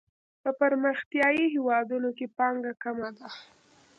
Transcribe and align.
په 0.41 0.49
پرمختیايي 0.59 1.45
هیوادونو 1.55 2.09
کې 2.17 2.25
پانګه 2.37 2.73
کمه 2.83 3.09
ده. 3.17 3.27